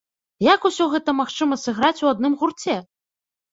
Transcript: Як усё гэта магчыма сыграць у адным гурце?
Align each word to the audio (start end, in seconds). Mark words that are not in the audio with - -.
Як 0.45 0.65
усё 0.69 0.87
гэта 0.93 1.15
магчыма 1.19 1.59
сыграць 1.65 2.01
у 2.07 2.11
адным 2.15 2.33
гурце? 2.43 2.81